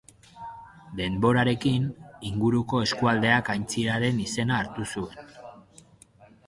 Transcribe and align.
Denborarekin, 0.99 1.85
inguruko 2.31 2.81
eskualdeak 2.87 3.53
aintziraren 3.57 4.27
izena 4.27 4.59
hartu 4.63 4.91
zuen. 4.93 5.33